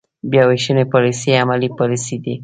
بیا 0.31 0.43
وېشنې 0.49 0.83
پاليسۍ 0.93 1.29
عملي 1.43 1.69
پاليسۍ 1.77 2.17
دي. 2.23 2.35